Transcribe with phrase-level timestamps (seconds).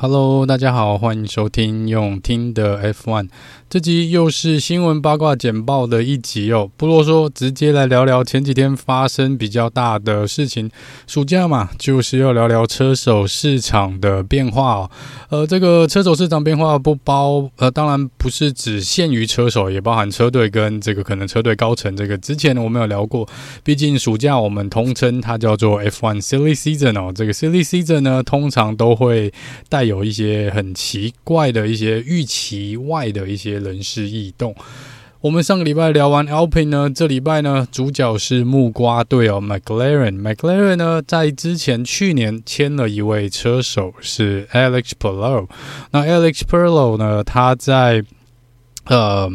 [0.00, 3.28] Hello，大家好，欢迎收听用听的 F1。
[3.68, 10.70] 这集又是新闻八卦简报的一集哦，不啰嗦，直接来聊聊前几天发生比较大的事情。
[11.08, 14.90] 暑假嘛，就是要聊聊车手市场的变化哦。
[15.30, 21.94] 呃，这个车手市场变化不包，呃，当然不是只限于车手，也包含车队跟这个可能车队高层。
[21.96, 23.28] 这个之前我们有聊过，
[23.64, 27.12] 毕竟暑假我们通称它叫做 F1 Silly Season 哦。
[27.12, 29.30] 这个 Silly Season 呢，通常都会
[29.68, 33.48] 带有一些很奇怪的一些预期外的一些。
[33.58, 34.54] 人事异动。
[35.20, 40.20] 我们上个礼拜聊完 Alpine 呢，这礼拜呢，主角是木瓜队哦，McLaren。
[40.20, 45.48] McLaren 呢，在之前去年签了一位车手是 Alex Perlow。
[45.90, 48.04] 那 Alex Perlow 呢，他在
[48.84, 49.28] 呃，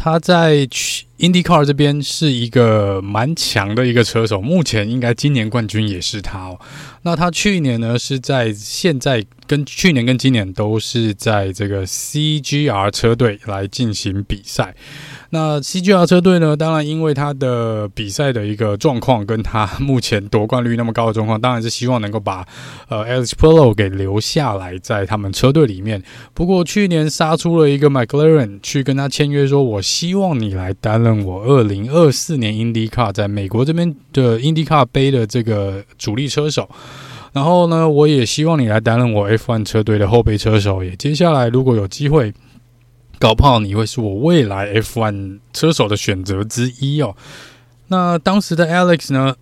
[0.00, 6.58] 他在去 IndyCar 这边是一个蛮强的一个车手，目前应该今年冠军也是他哦。
[7.02, 14.74] 那他去年呢，是在现在跟去年跟今年都是在这个 CGR 车队来进行比赛。
[15.30, 22.46] 那 CGR 车队呢，当然因为他的比赛的一个状况，跟他 目前夺冠率那么高的状况，当然是希望能够把
[22.88, 26.02] 呃 Alex Palou 给留下来在他们车队里面。
[26.32, 36.66] 不过去年杀出了一个 McLaren 去跟他签约，说我希望你来担任我二零二四年 IndyCar 在美国这边的 IndyCar 杯的这个主力车手。
[37.34, 40.82] 然后呢，我也希望你来担任我 F1 车队的后备车手。
[40.82, 42.32] 也接下来如果有机会。
[43.18, 47.16] 搞不好你会是我未来 F1 车手的选择之一哦。
[47.88, 49.34] 那当时的 Alex 呢，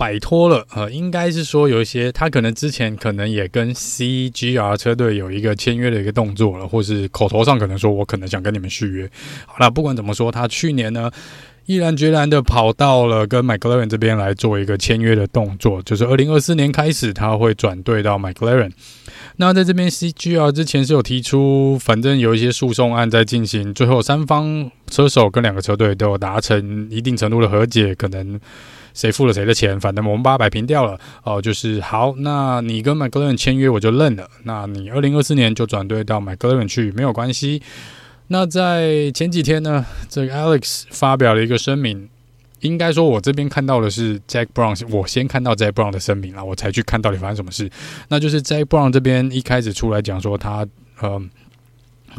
[0.00, 9.10] 摆脱了呃，应该是说有一些他可能之前可能也跟 CGR 车队有一个签约的一个动作了，或是口头上可能说我可能想跟你们续约。
[9.44, 11.10] 好了，不管怎么说，他去年呢
[11.66, 18.72] 毅然决然的跑到了跟 McLaren 这边来做一个签约的动作，就是二零二四年开始他会转队到 McLaren。
[19.36, 28.40] 那在这边，CGR 之前是有提出，反正有一些诉讼案在进行，最后三方车手跟两个车队都有达成一定程度的和解，可能
[28.94, 30.98] 谁付了谁的钱，反正我们把它摆平掉了。
[31.22, 37.62] 哦、就是好，那你跟 McLaren 签约我就认了，那你二零二四年就转队到 McLaren 去，没有关系。
[38.28, 42.08] 那在前几天呢，这个 Alex 发表了一个声明。
[42.60, 47.70] 应该说，我这边看到的是 Jack Brown，我先看到 Jack Brown 的声明了，我才去看到底发生什么事。
[48.08, 50.66] 那就是 Jack Brown 这边一开始出来讲说他，
[51.00, 51.18] 呃，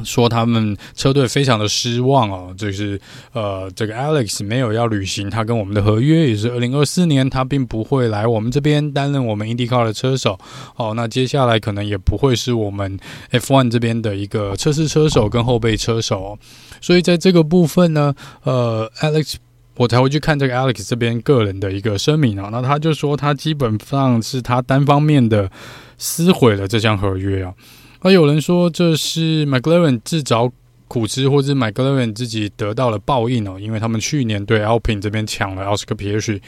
[0.03, 2.99] 说他们车队非常的失望哦，就是
[3.33, 10.39] 呃，这个 Alex 没有要履行他跟我们的合约，也是二零二四年他并不会来我们这边担任我们 IndyCar 的车手。
[10.75, 12.99] 哦，那接下来可能也不会是我们
[13.31, 16.37] F1 这边的一个测试车手跟后备车手。
[16.79, 18.13] 所以在这个部分呢，
[18.43, 19.35] 呃，Alex。
[19.77, 25.49] 我才会去看这个 Alex 这边个人的一个声明啊，那他就说他基本上是他单方面的
[25.97, 27.53] 撕毁了这项合约啊，
[28.01, 30.51] 而有人说这是 McLaren 自找
[30.87, 36.41] 苦吃，或者 McLaren 自己得到了报应哦，因为他们去年对 Alpine 这边抢了奥斯卡 P H。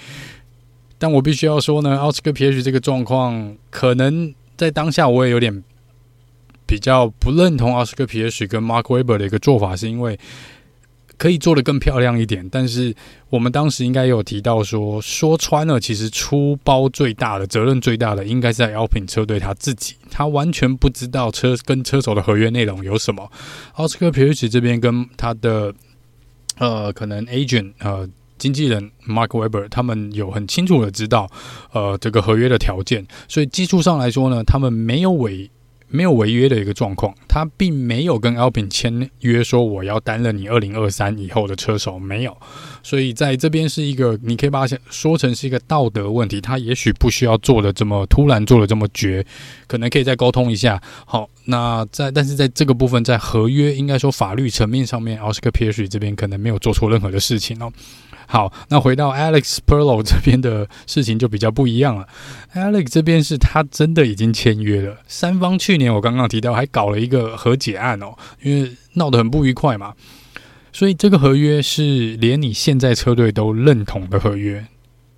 [0.98, 5.64] 但我必须要说呢，奥斯卡 P H 这个状况，可能在当下我也有点
[6.66, 10.20] 比较不认同奥斯卡 P H 跟 Mark Webber 的一个做法，是因为。
[11.18, 12.94] 可以做得更漂亮一点，但是
[13.30, 23.32] 我们当时应该有提到说，说穿了，其实出包最大的责任最大的应该是在 Alpine 车队他自己，他完全不知道车跟车手的合约内容有什么。
[23.76, 25.74] 奥斯卡皮尔奇这边跟他的
[26.58, 31.30] 呃可能 agent 呃经纪人 Mark Webber 他们有很清楚的知道
[31.72, 35.50] 呃这个合约的条件，所以技术上来说呢，他们没有违。
[35.96, 42.36] 没有违约的一个状况，他并没有跟 Alpine 签约说我要担任你二零二三以后的车手，没有，
[42.82, 49.24] 所以在这边是一个，你可以把它说成是一个道德问题，他也许不需要做的这么突然，做的这么绝，
[49.68, 50.82] 可能可以再沟通一下。
[51.06, 57.72] 好，那在但是在这个部分，在合约应该说法律层面上面，奥斯卡皮尔这边可能没有做错任何的事情哦。
[58.34, 62.08] 好，那回到 Alex Palou 这边的事情就比较不一样了。
[62.56, 69.94] Alex 这边是他真的已经签约了，三方去年我刚刚提到还搞了一个和解案哦，因为闹得很不愉快嘛，
[70.72, 74.66] 所以这个合约是连你现在车队都认同的合约，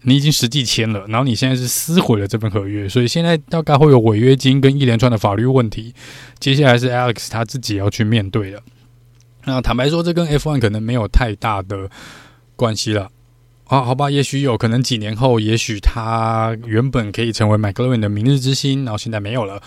[0.02, 5.96] 你已经实际签了，然后你现在是撕毁了这份合约，所以现在大概会有违约金跟一连串的法律问题，
[6.38, 8.62] 接下来是 Alex 他自己要去面对的。
[9.46, 11.90] 那坦白说，这跟 F1 可能没有太大的。
[12.56, 13.10] 关系了
[13.68, 19.60] 啊，好吧，也许有可能几年后，也许他原本可以成为 McLaren 的明日之星，然后现在没有了。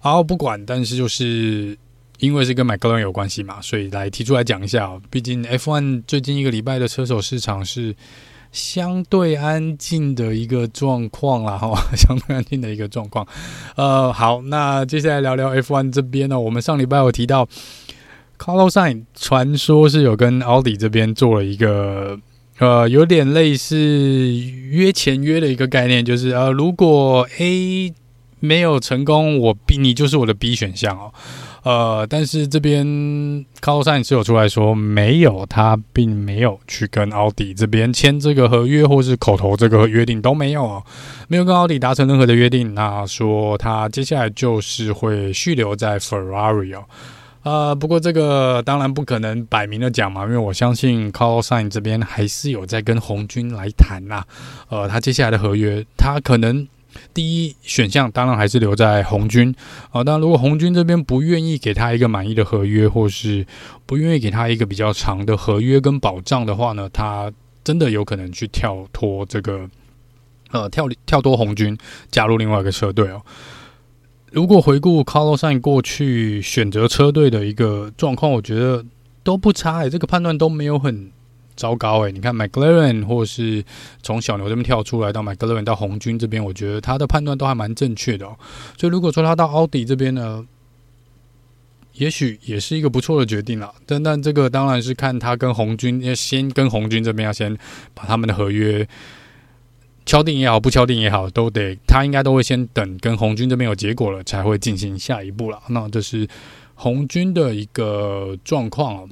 [0.00, 1.76] 好，不管，但是就是
[2.18, 4.98] 因为是跟 McLaren 有关系嘛，所以来提出来讲一下。
[5.10, 7.94] 毕竟 F1 最近一个礼拜的车手市场是
[8.52, 13.26] 相对安静的一个状况啦，哈， 相对安静的一个状况。
[13.76, 17.46] 呃，好，那接下来聊聊 F1 这边呢，我们上礼拜有提到
[18.38, 22.18] c a r l o s s i g n 传说是有跟奥迪这边做了一个。
[22.58, 27.92] 呃，有点类似约前约的一个概念，就是呃，如果 A
[28.40, 31.12] 没有成功，我 B 你就是我的 B 选项哦。
[31.64, 32.84] 呃，但是这边
[33.60, 40.82] Carlos Sainz 是有出来说没有，他并没有去跟奥迪这边签这个合约，或是口头这个约定都没有哦，
[41.28, 42.74] 没有跟奥迪达成任何的约定。
[42.74, 46.82] 那说他接下来就是会续留在 Ferrari 哦。
[47.42, 54.24] 呃，不过这个当然不可能摆明的讲嘛，因为我相信 Carl Sain 这边还是有在跟红军来谈呐。
[54.68, 56.68] 呃，他接下来的合约，他可能
[57.12, 59.52] 第一选项当然还是留在红军
[59.90, 60.04] 啊。
[60.04, 63.44] 当然，如果红军这边不愿意给他一个满意的合约，或是
[63.86, 67.32] 不愿意给他一个比较长的合约跟保障的话呢，他
[67.64, 69.68] 真的有可能去跳脱这个
[70.52, 71.76] 呃跳跳脱红军，
[72.10, 73.20] 加入另外一个车队哦。
[74.32, 78.82] 如果回顾 Carlos s a n 过去选择车队的一个状况，我觉得
[79.22, 81.10] 都不差哎、这个判断都没有很
[81.54, 83.62] 糟糕哎、你看 McLaren 或是
[84.02, 88.34] 从小牛这边跳出来到 McLaren 到红军这边，我觉得他的判断都还蛮正确的哦。
[88.78, 90.42] 所以如果说他到奥迪这边呢，
[91.92, 93.70] 也许也是一个不错的决定了。
[93.84, 97.54] 但但这个当然是看他跟红军要先跟红军这边要先
[97.92, 98.88] 把他们的合约。
[100.04, 105.60] 敲定也好，不敲定也好，都得他应该都会先等跟红军这边有结果了，才会进行下一步了。
[105.68, 106.28] 那这是
[106.74, 109.08] 红军的一个状况啊。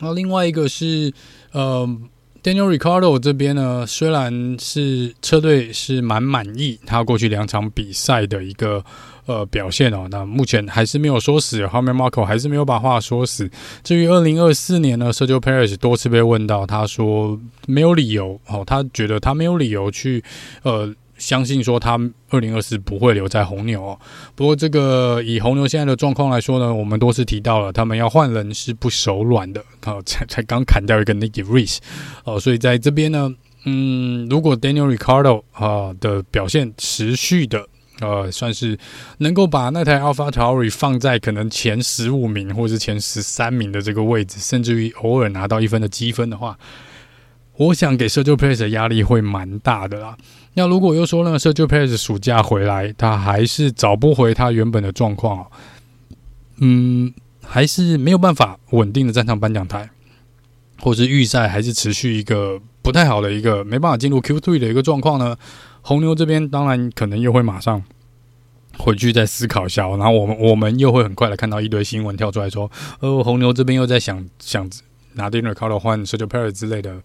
[0.00, 1.12] 那另外一个是
[1.52, 1.88] 呃
[2.42, 8.84] ，Daniel Ricardo 这边呢，虽然是车队是蛮满意他过去两场比赛的一个。
[9.26, 13.50] 呃，表现哦，那目前还是没有说死，后面 Marco 还是没有把话说死。
[13.82, 20.22] 至于二零二四年呢，Sergio Perez 多次被问到，他说没有理由哦，他觉得他没有理由去
[20.62, 21.98] 呃相信说他
[22.28, 23.98] 二零二四不会留在红牛哦。
[24.34, 31.78] 不过这个以红牛现在的状况来说呢，我们多次提到了，他们要换人是不手软的，哦，才才刚砍掉一个 Nicky Rice
[32.24, 33.32] 哦，所以在这边呢，
[33.64, 37.66] 嗯，如果 Daniel Ricardo 啊的表现持续的。
[38.00, 38.76] 呃，算是
[39.18, 46.58] 能够把那台 AlphaTauri 放在可能前十五名或是前十三名的这个位置，甚至于偶尔拿到一分的积分的话，
[47.56, 50.16] 我想给 Sergio Perez 的压力会蛮大的啦。
[50.54, 55.46] 那如果又说呢，Sergio Perez 暑假回来，他还是找不回他原本的状况哦，
[56.58, 57.14] 嗯，
[57.44, 59.88] 还是没有办法稳定的站上颁奖台，
[60.80, 65.36] 或是预赛还是持续一个不太好的一个没办法进入 Q3 的一个状况呢？
[65.86, 67.82] 红牛这边当然可能又会马上
[68.78, 72.70] 回去再思考一下，然后我们我们又会很快的看到一堆新闻跳出来说，
[73.00, 74.68] 呃，红牛这边又在想想
[75.12, 76.96] 拿 Daniel Ricardo 换 Sergio Perez 之类的，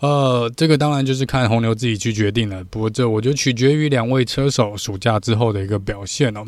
[0.00, 2.62] 呃，这个当然就是看红牛自己去决定了。
[2.64, 6.44] 不过这我觉得取决于两位车手暑假之后的一个表现哦。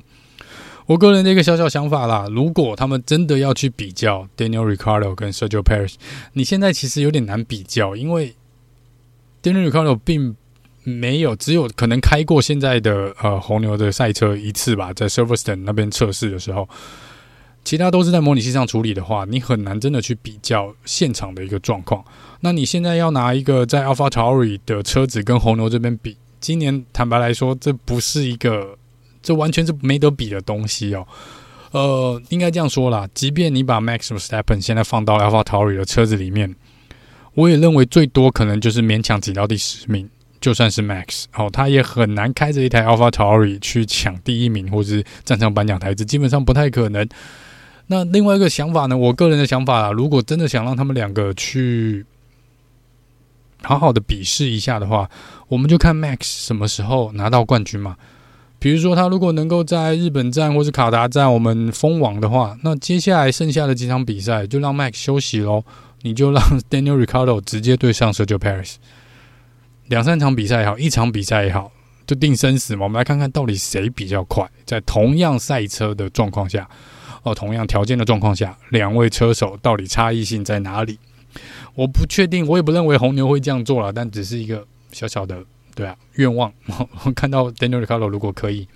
[0.87, 5.95] 我个人的一个小小想法啦，如果他们真的要去比较 Daniel Ricciardo 跟 Sergio Perez，
[6.33, 8.35] 你现在其实有点难比较，因为
[9.43, 10.37] Daniel Ricciardo 并
[10.83, 16.69] 没有，只有可能开过现在的呃红牛的赛车一次吧，在 Silverstone 那边测试的时候，
[17.65, 22.03] 其他都是在模拟器上处理的话，你很难真的去比较现场的一个状况。
[22.41, 28.79] 那你现在要拿一个在 AlphaTauri 的车子跟红牛这边比，今年坦白来说，这不是一个，
[29.23, 31.07] 这完全是没得比的东西哦。
[31.73, 36.57] 呃，应该这样说啦，即便你把 Max v e s t a p p e n 现在放到 AlphaTauri 的车子里面，
[37.35, 40.09] 我也认为最多可能就是勉强挤到第十名。
[40.41, 47.07] 就算是 Max 哦，他也很难开着一台 AlphaTauri 去抢第一名，或是站上颁奖台，这基本上不太可能。
[47.89, 48.97] 那另外一个想法呢？
[48.97, 52.07] 我个人的想法啦，如果真的想让他们两个去
[53.63, 55.11] 好好的比试一下的话，
[55.49, 57.97] 我们就看 Max 什么时候拿到冠军嘛。
[58.59, 65.65] 比如说他如果能够在日本站或是卡达站我们封王的话，那接下来剩下的几场比赛就让 Max 休息喽。
[66.03, 68.77] 你就让 Daniel Ricardo 直接对上 Sergio Paris
[69.91, 71.71] 两三场比赛也好，一场比赛也好，
[72.07, 72.85] 就定生死嘛。
[72.85, 76.69] 我们来看看到底谁比较快，在同样赛车的状况下，
[77.25, 80.97] 哦，同样条件的状况下，两位车手到底差异性在哪里？
[81.75, 85.45] 我不确定，我也不认为红牛会这样做了，但只是一个小小的
[85.75, 86.53] 对啊愿望。
[87.05, 88.69] 我看到 Daniel Ricciardo 如果可以。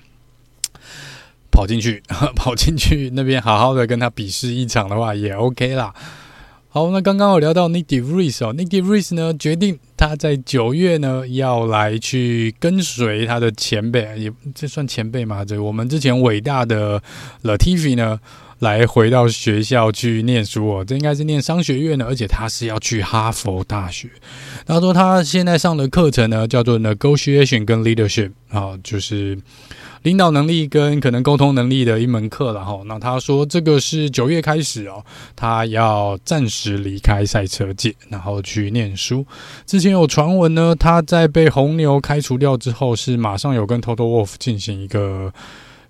[1.53, 2.03] 跑进去，
[2.35, 5.95] 跑进去那边好好的跟他比试一场的话也 OK 啦。
[6.75, 15.45] 好，那刚刚有聊到 Nick De Vries 哦，Nick De Vries 呢决定他在九月呢要来去跟随他的前辈，也这算前辈吗？
[15.45, 17.01] 这我们之前伟大的
[17.45, 18.19] Latifi 呢
[18.59, 24.11] 来回到学校去念书哦，这应该是念商学院的，而且他是要去哈佛大学。
[24.67, 29.39] 他说他现在上的课程呢叫做 Negotiation 跟 Leadership 啊，就是。
[30.05, 32.83] 领导能力跟可能沟通能力的一门课了哈。
[32.85, 35.03] 那他说这个是九月开始哦，
[35.35, 39.27] 他要暂时离开赛车界，然后去念书。
[39.65, 45.33] 之前有传闻呢，他在被红牛开除掉之后，是马上有跟 Total Wolf 进行一个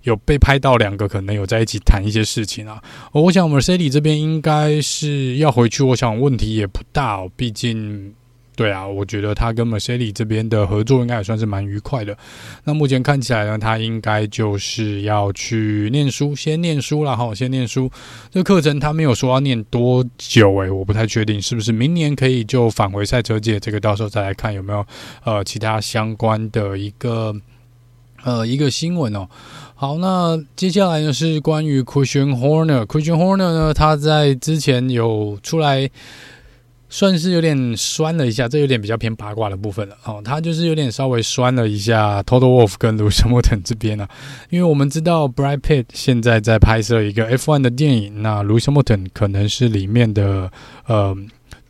[0.03, 2.81] 有被拍到两个可能有在一起谈一些事情啊。
[3.11, 8.13] 我想 Mercedes 这边应该是要回去，我想问题也不大哦，毕竟。
[8.55, 12.17] 对啊，我觉得他跟 Mercedes 这边的合作应该也算是蛮愉快的。
[12.63, 17.91] 那目前看起来呢，他应该就是要去念书，先念书了哈，先念书。
[18.31, 23.59] 这个课程他没有说要念多久诶、欸，我不太确定是不是明年可以就返回赛车界。
[23.59, 24.85] 这个到时候再来看有没有
[25.25, 27.35] 呃其他相关的一个
[28.23, 29.27] 呃一个新闻哦。
[29.75, 35.89] 好，那接下来呢是关于 Christian Horner，Christian Horner 呢他在之前有出来。
[36.87, 40.21] 算是有点酸了一下，这有点比较偏八卦的部分了哦。
[40.23, 44.09] 他就是有点稍微酸了一下 Toto Wolf 跟 Lewis Hamilton 这边呢、啊，
[44.49, 50.51] 因为我们知道 Brad Pitt 现在在拍摄一个 F1 的电影，那 Lewis Hamilton 可能是里面的
[50.85, 51.17] 呃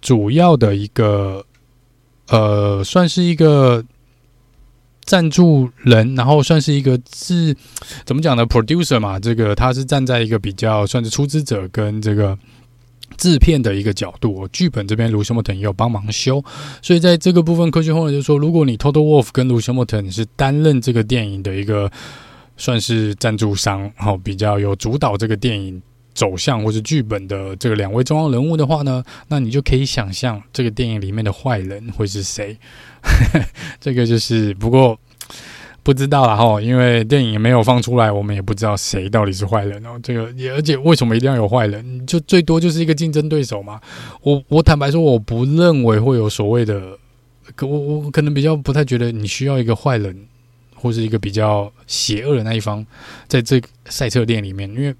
[0.01, 1.43] 主要的一个
[2.27, 3.83] 呃算是一个
[5.05, 7.55] 赞助人，然后算是一个是
[8.03, 12.37] 怎么讲呢？Producer 嘛，这个他是站在一个比较算是出资者跟这个。
[13.17, 16.43] 制片的一个角度，剧本这边卢修莫腾也有帮忙修，
[16.81, 21.91] 所以在这个部分，科学后来就说，如果你 Total Wolf 跟卢修莫腾是担任这个电影的一个
[22.57, 25.81] 算是赞助商，好，比较有主导这个电影
[26.13, 32.57] 走向或是剧本的这个两位重要人物的话呢，那你就可以想象这个电影里面的坏人会是谁。
[33.79, 34.99] 这个就是不过。
[35.85, 39.99] 不知道了哈，因为电影也没有放出来，我们也不知道谁到底是坏人哦。
[40.01, 42.07] 这个也而且为什么一定要有坏人？
[42.07, 43.79] 就最多就是一个竞争对手嘛。
[44.23, 46.97] 我我坦白说，我不认为会有所谓的，
[47.55, 50.25] 可我我可能比较不太觉得你需要一个坏人
[50.73, 52.83] 或是一个比较邪恶的那一方
[53.27, 54.95] 在这赛车店里面，因为。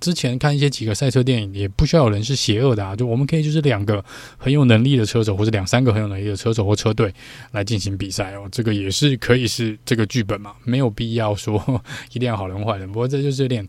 [0.00, 4.04] 之前看一些几个赛车电影，也不需要有人是邪恶的啊，就我们可以就是两个
[4.36, 7.12] 很有能力的车手，或者两三个很有能力的车手或车队
[7.52, 12.86] 来进行比赛哦，这个也是可以是这个剧本嘛，没有必要说一定要好人坏人。
[12.86, 13.66] 不过这就是有点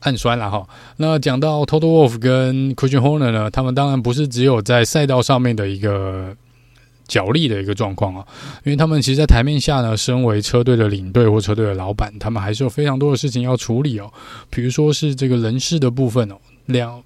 [0.00, 0.68] 暗酸了哈。
[0.96, 6.36] 那讲到 Toto Wolff 跟 Christian Horner 呢，他们当然不是只有在赛道上面的一个。
[7.06, 8.26] 角力的一个状况啊，
[8.64, 14.10] 因为他们其实，在台面下呢，身为车队的领队或车队的老板，他们还是有非常多的事情要处理哦。
[14.50, 17.02] 比如说是这个人事的部分哦，两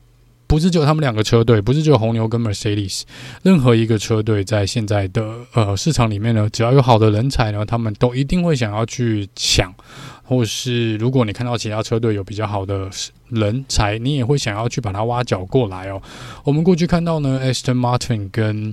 [0.47, 3.03] 不是只有他们两个车队，不是只有红牛跟 Mercedes，
[3.43, 5.25] 任何一个车队在现在的
[5.55, 9.75] 呃市场里面呢，只要有好的人才呢，他们都一定会想要去抢，
[10.23, 12.89] 或是如果你看到其他车队有比较好的
[13.31, 16.01] 人才，你也会想要去把它挖角过来哦。
[16.45, 18.73] 我们过去看到呢，Aston Martin 跟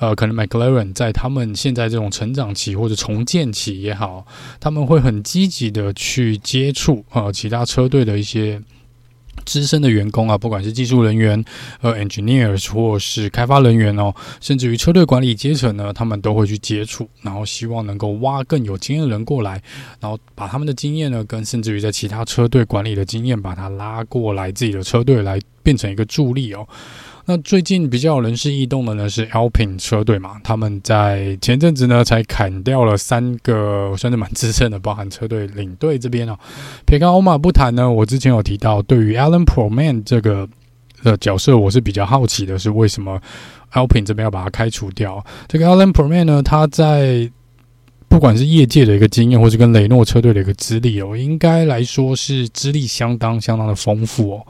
[0.00, 4.26] 呃，可能 McLaren 在他们现在这种成长期或者重建期也好，
[4.58, 8.60] 他们会很积极的去接触呃其他车队的一些
[9.44, 11.42] 资深的员工啊，不管是技术人员、
[11.82, 19.62] 呃 engineers 或是开发人员哦，甚至于车队管理阶层呢，他们都会去接触，然后希望能够挖更有经验的人过来，
[20.00, 26.66] 然后把他们的经验呢，跟甚至于在其他车队管理的经验，把它拉过来自己的车队来变成一个助力哦。
[27.30, 36.36] 那最近比较有人事异动的呢是 Alpin 车队嘛，他们在前阵子呢才砍掉了三个算是蛮资深的，包含车队领队这边哦。
[36.84, 40.48] 撇开欧马不谈呢，我之前有提到，对于 Alan Proman 这个
[41.04, 43.20] 的角色，我是比较好奇的，是为什么
[43.74, 45.24] Alpin 这边要把他开除掉？
[45.46, 47.30] 这个 Alan Proman 呢，他在
[48.10, 54.46] 不管是业界的一个经验，或是跟雷诺车队的一个资历哦，应该来说是资历相当相当的丰富哦。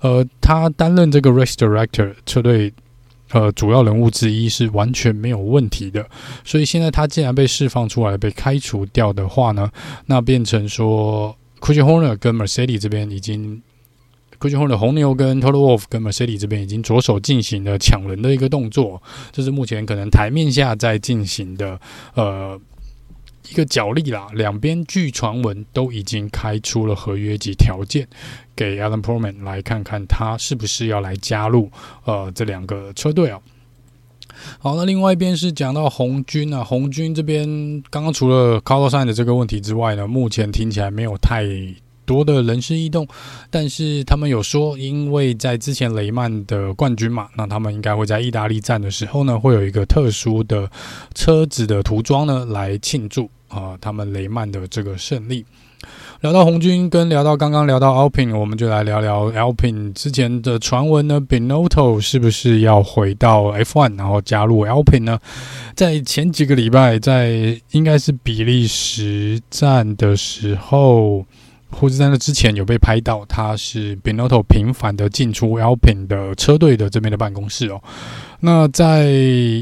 [0.00, 2.70] 呃，他担任这个 race director 车队
[3.30, 6.04] 呃主要人物之一是完全没有问题的，
[6.44, 9.70] 所以现在他既然被释放出来被开除掉的话呢，
[10.06, 13.62] 那变成说 Kushner 跟 Mercedes 这边已经
[14.40, 21.80] Christian Horner 红牛跟 Total Wolf 跟 Mercedes 这边已经着手进行了抢人的一个动作，这是目前可能台面下在进行的
[22.14, 22.60] 呃
[23.48, 24.26] 一个角力啦。
[24.32, 28.06] 两边据传闻都已经开出了合约及条件
[28.56, 31.70] 给 Alan Perlman 来看看他是不是要来加入
[32.04, 33.40] 呃这两个车队啊。
[34.58, 37.46] 好，那另外一边是讲到红军啊，红军这边
[37.88, 41.44] 刚刚除了 c a r l o s s i n 的这个问题之外呢，目前听起来没有太
[42.06, 43.06] 多的人事异动，
[43.50, 50.70] 但是他们有说，因为在之前雷曼的冠军嘛，那他们应该会在意大利站的时候呢，会有一个特殊的
[51.14, 55.44] 车子的涂装呢来庆祝啊、他们雷曼的这个胜利。
[56.22, 65.20] 聊到红军，跟聊到刚刚聊到 Alpine，我们就来聊聊 Alpine 之前的传闻呢，Binotto 是不是要回到 F1，然后加入 Alpine 呢？
[65.76, 71.26] 在前几个礼拜，在应该是比利时站的时候。
[71.74, 77.82] 或者在那之前有被拍到，他是 Benotto 频繁的进出 Alpine 的车队的这边的办公室哦。
[78.40, 79.10] 那在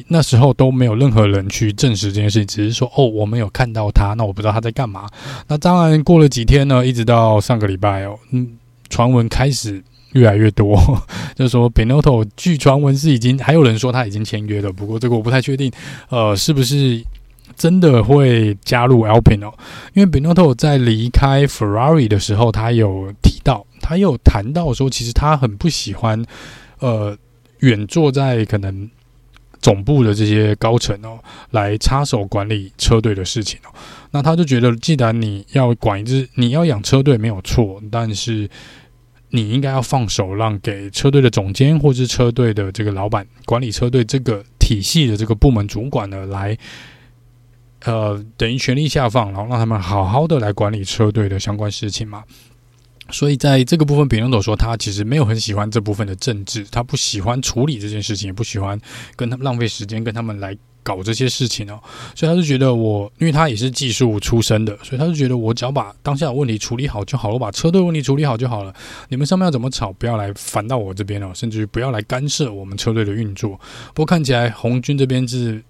[0.09, 5.09] 那时候都没有任何人去证实这件事情，只是说哦，我们有看到他，那我不知道他在干嘛。
[5.49, 10.77] 那当然过了几天呢，一直到上个礼拜哦，嗯，传闻开始越来越多，
[11.35, 15.73] 就是说 Benotto，据传闻是已经还有人说他已经签约了，不过这个我不太确定，
[16.11, 17.03] 呃，是不是？
[17.63, 19.55] 真的会加入 Alpine 哦，
[19.95, 26.21] 因为 Benotto 在离开 Ferrari 的时候，他有提到，他有谈到说，其实他很不喜欢，
[26.81, 27.17] 呃，
[27.61, 28.91] 远坐在可能
[29.61, 31.21] 总部的这些高层哦，
[31.53, 33.71] 来插手管理车队的事情哦。
[34.11, 38.51] 那他就觉得，既然你要管一支，你要养车队没有错，但是
[39.29, 46.59] 你应该要放手让给车队的总监或是车队的这个老板管理车队这个体系的这个部门主管呢来。
[47.85, 52.23] 呃，等于权力下放，然后让他们好好的来管理车队的相关事情嘛。
[53.11, 58.81] 所以在这个部分，比隆多说他其实没有很喜欢这部分的政治，他不喜欢处理这件事情，也不喜欢
[59.17, 61.79] 跟他们浪费时间跟他们来搞这些事情哦。
[62.15, 68.73] 所以他就觉得我，因为他也是技术出身的，所以他就觉得我只要把当下的问题处理好就好了，我把车队问题处理好就好了。
[69.09, 73.61] 你们上面要怎么吵，不要来烦到我这边哦，甚至于不要来干涉我们车队的运作。
[73.93, 75.63] 不过看起来红军这边是。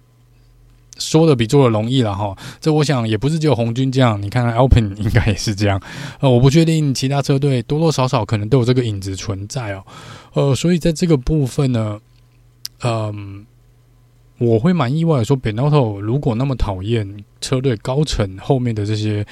[0.99, 5.81] 说的比做的容易了哈，这我想也不是只有红军这样，你看看 Alpine 应该也是这样，
[6.19, 9.83] 呃，我不确定其他车队多多少少可能都有这个影子存在哦，
[10.33, 11.99] 呃，所以在这个部分呢，
[12.83, 13.45] 嗯，
[14.37, 19.25] 我会蛮意外的说 Benotto 如果那么讨厌车队高层后面的这些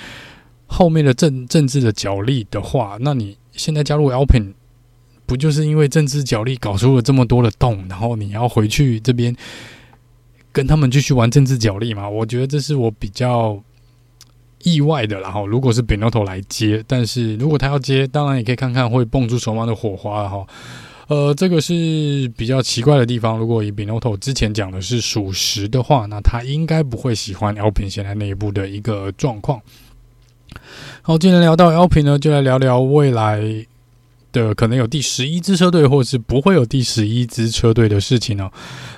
[0.65, 4.53] 后面的政政治的角力的话，那你现在加入 Alpine
[5.27, 9.35] 不就是因为政治角力搞出了这么多的洞，然后你要回去这边？
[10.51, 12.09] 跟他们继续玩政治角力嘛？
[12.09, 13.57] 我觉得这是我比较
[14.63, 15.19] 意外的。
[15.19, 20.45] 然后，如果是 Benotto 来接，但是如果他要接，当然也可以看看会蹦出什么样的火花哈。
[21.07, 23.37] 呃，这个是比较奇怪的地方。
[23.37, 29.61] 如果以 Benotto 之前讲的是属实的话，那他应该不会喜欢 Alpin 现在内部的一个状况。
[31.01, 33.65] 好，既然聊到 Alpin 呢，就来聊聊未来。
[34.31, 38.49] 的可能有第十一支车队，或是不会有第十一支车队的事情呢？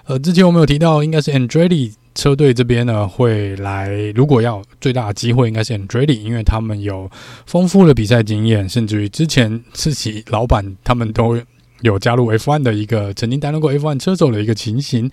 [0.05, 3.89] 呃，之前我们有提到，应该是 Andrea 车队这边呢会来。
[4.15, 7.09] 如果要最大的机会，应该是 Andrea，因为他们有
[7.45, 11.39] 丰富的比赛经验，甚至于之前自己老板他们都
[11.81, 15.09] 有加入 F1 的一个曾经担任过 F1 车手的一个情形。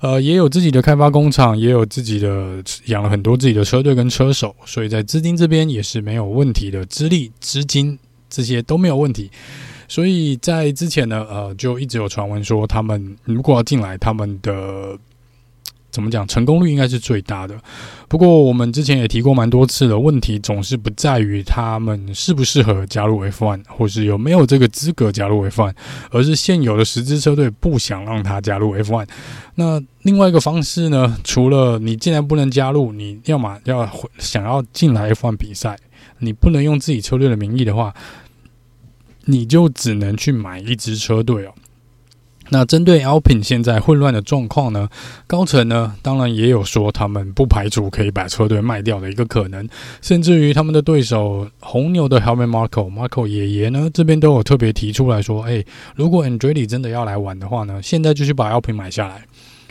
[0.00, 7.98] 呃，也有自己的开发工厂，也有自己的养了很多自己的车队跟车手，所以在资金这边也是没有问题的，资历、资金。
[8.32, 9.30] 这些都没有问题，
[9.86, 14.98] 所以在之前呢，呃，就一直有传闻说，他们如果要进来，他们的
[15.90, 17.54] 怎么讲，成功率应该是最大的。
[18.08, 25.74] 不过我们之前也提过蛮多次的问题，总是不在于他们适不适合加入 F1，或是有没有这个资格加入 F1，
[26.10, 29.06] 而是现有的十支车队不想让他加入 F1。
[29.56, 33.86] 那另外一个方式呢，除了你既然不能加入，你要么要
[34.18, 35.78] 想要进来 F1 比赛，
[36.20, 37.94] 你不能用自己车队的名义的话。
[39.24, 41.52] 你就只能去买一支车队哦。
[42.48, 44.86] 那针对 Alpin 现在混乱的状况呢，
[45.26, 49.66] 高层呢当然也有说他们不排除可以把车队卖掉的一个可能，
[50.02, 59.24] 甚至于他们的对手红牛的 Helmut Marko，Marko 爷爷呢这边都有特别提出来说，哎，如果 Andretti 真的要来玩的话呢，现在就去把 Alpin 买下来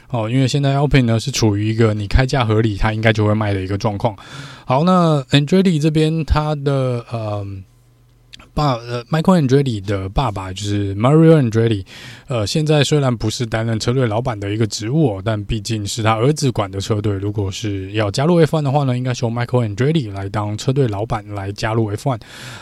[0.09, 4.15] 哦，因为现在 Alpin 呢是处于一个你开价合理，它应该就会卖的一个状况。
[4.65, 7.45] 好，那 Andretti 这边他的呃。
[8.53, 11.85] 爸呃，Michael Andretti 的爸爸就是 Mario Andretti，
[12.27, 17.13] 呃，现在虽然不是担任车队老板的一个职务哦，但毕竟是他儿子管的车队。
[17.13, 22.19] 如果是要加入 F1 的话呢，应该是由 Michael Andretti 来当车队老板来加入 F1。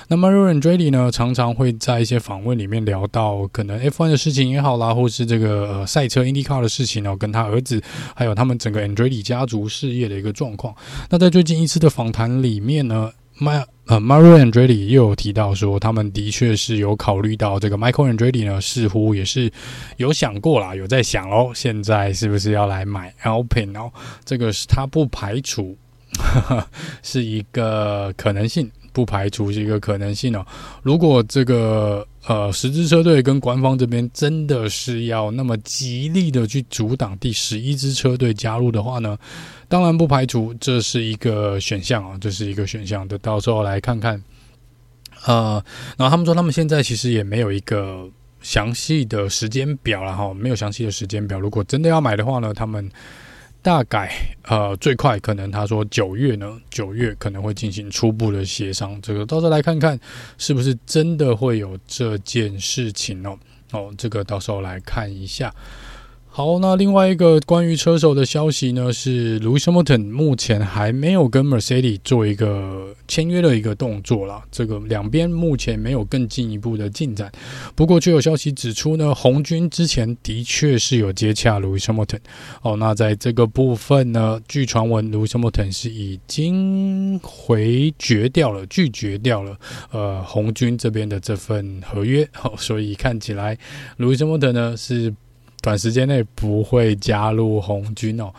[0.07, 7.81] 那 Mario Andretti 呢，常常会在一些访问里面聊到可能 F1 的事情也好啦，或是这个呃赛车 IndyCar 的事情哦，跟他儿子
[8.15, 10.75] 还有他们整个 Andretti 家族事业的一个状况。
[11.09, 19.51] 那在最近一次的访谈里面呢，迈呃，Mario Andretti 又有提到说，他们的确是有考虑到这个 Michael Andretti 呢，似乎也是
[19.97, 23.91] 有想过啦，有在想哦，现在是不是要来买 Alpine 哦？
[24.23, 25.75] 这个是他不排除
[26.19, 26.67] 呵呵
[27.01, 28.69] 是一个可能性。
[28.91, 30.43] 不排除是一个可能性哦。
[30.81, 39.17] 如果这个呃十支车队跟官方这边真的是要那么极力的去阻挡第十一支车队加入的话呢，
[39.67, 43.17] 当然不排除这是一个选项啊，这是一个选项的。
[43.19, 44.21] 到时候来看看。
[45.25, 45.63] 呃，
[45.97, 48.09] 然后他们说他们现在其实也没有一个
[48.41, 51.39] 详细的时间表了哈，没有详细的时间表。
[51.39, 52.89] 如果真的要买的话呢，他们。
[53.61, 54.09] 大概
[54.43, 59.99] 呃最快可能他说九月呢，九月可能会进行初步的协商，这个到时候来看看
[60.37, 63.37] 是不是真的会有这件事情哦
[63.71, 65.53] 哦，这个到时候来看一下。
[66.39, 74.41] 好，那另外一个关于车手的消息呢，是 Lewis Hamilton 目前还没有跟 Mercedes 做一个签约的一个动作啦。
[74.49, 77.29] 这个两边目前没有更进一步的进展。
[77.75, 82.21] 不过，却有消息指出呢，红军之前的确是有接洽 Lewis Hamilton。
[82.61, 89.57] 哦，那在这个部分呢，据传闻 Lewis Hamilton 是已经回绝掉了，拒绝掉了
[89.91, 92.23] 呃红军这边的这份合约。
[92.41, 93.57] 哦，所以看起来
[93.97, 95.13] Lewis Hamilton 呢是。
[95.61, 98.33] 短时间内不会加入红军哦，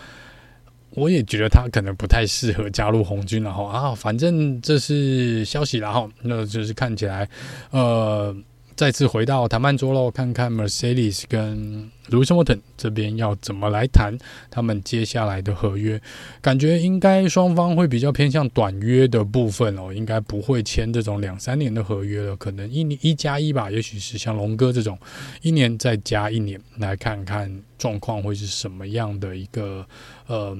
[0.90, 7.28] 我也觉得他可能不太适合加入红军了哈啊，反正这是消息然后，那就是看起来，
[7.70, 8.34] 呃。
[8.80, 14.16] 再次回到谈判桌喽，看看 Mercedes 跟 Lewis Hamilton 这边要怎么来谈
[14.50, 16.00] 他们接下来的合约。
[16.40, 24.98] 感觉应该双方会比较偏向短约的部分哦，应该不会签这种两三年的合约了，可能一年一加一吧，也许是像龙哥这种
[25.42, 29.84] 一年再加一年，来看看状况会是什么样的一个
[30.26, 30.56] 呃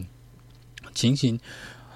[0.93, 1.41] 情形。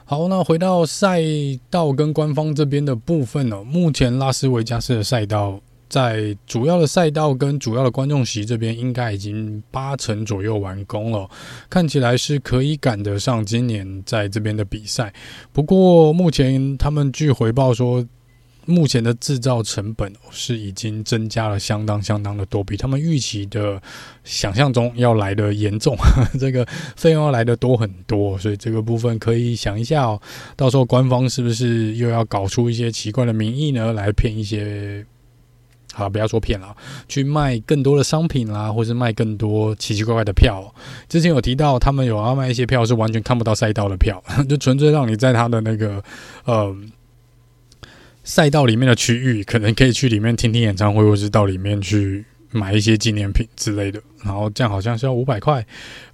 [0.06, 1.20] 好，那回到赛
[1.68, 5.60] 道跟官方这边的部分哦，目前拉斯维加斯的赛道。
[5.94, 11.30] 在主要的赛道跟主要的观众席这边，应该已经八成左右完工了，
[11.70, 15.14] 看起来是可以赶得上今年在这边的比赛。
[15.52, 18.04] 不过目前他们据回报说，
[18.66, 23.80] 目前的制造成本是已经增加了相当相当的多，比他们预期的
[24.24, 25.96] 想象中要来的严重，
[26.40, 30.20] 这个费用要来的多很多，所以这个部分可以想一下哦，
[30.56, 35.06] 到时候官方是不是又要搞出一些奇怪的名义呢，来骗一些。
[35.94, 36.76] 好，不要说骗了，
[37.08, 40.74] 去卖更多的商品啦，或是卖更多奇奇怪怪的票。
[41.08, 46.02] 之前有提到，他们有要卖一些票是完全看不到赛道的票， 就纯粹让你在他的那个
[46.44, 46.76] 呃
[48.24, 54.02] 赛道里面的区域，可能可以去里面听听演唱会，或是到里面去买一些纪念品之类的。
[54.24, 55.64] 然后这样好像是要五百块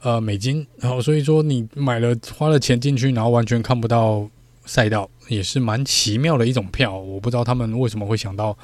[0.03, 4.29] 呃美金，然后所以说你买了花了钱进去，然后完全看不到
[4.67, 6.99] 赛道，也是蛮奇妙的一种票。
[6.99, 8.55] 我不知道他们为什么会想到。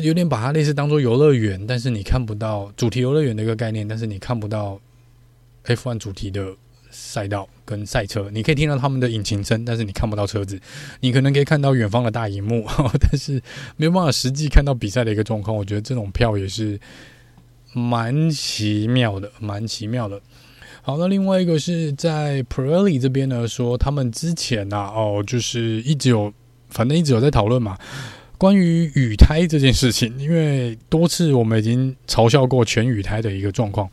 [0.00, 4.80] 就有点把它类似当做游乐园，但是你看不到主题游乐园的一个概念，但是你看不到
[5.66, 6.46] F1 主题的
[6.90, 10.60] 赛道跟赛车，你可以听到他们的引擎声，但是你看不到车子。
[11.00, 12.66] 你可能可以看到远方的大荧幕，
[13.00, 13.42] 但是
[13.76, 15.56] 没有办法实际看到比赛的一个状况。
[15.56, 16.78] 我觉得这种票也是
[17.72, 20.20] 蛮奇妙的，蛮奇妙的。
[20.82, 26.32] 好，那另外一个是在 Pirelli 这边呢，说他们之前呐、啊，哦，就是一直有，
[26.68, 27.78] 反正一直有在讨论嘛。
[28.42, 33.88] 关于雨胎这件事情，因为多次我们已经嘲笑过全雨胎的一个状况。